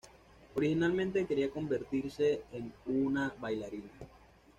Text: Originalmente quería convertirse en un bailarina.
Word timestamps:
Originalmente 0.55 1.27
quería 1.27 1.51
convertirse 1.51 2.41
en 2.53 2.73
un 2.87 3.31
bailarina. 3.39 3.87